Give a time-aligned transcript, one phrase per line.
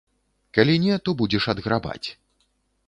[0.57, 2.07] Калі не, то будзеш адграбаць.